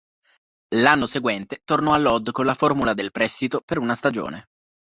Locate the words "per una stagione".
3.63-4.47